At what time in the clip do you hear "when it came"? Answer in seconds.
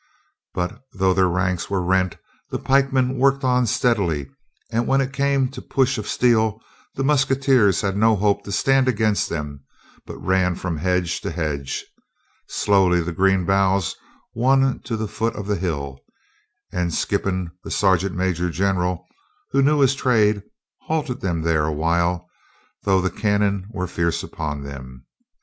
4.87-5.47